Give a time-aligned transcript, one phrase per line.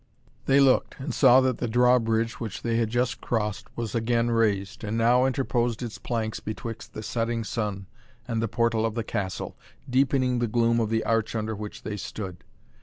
[0.47, 4.83] They looked, and saw that the drawbridge which they had just crossed was again raised,
[4.83, 7.85] and now interposed its planks betwixt the setting sun
[8.27, 9.55] and the portal of the castle,
[9.87, 12.43] deepening the gloom of the arch under which they stood.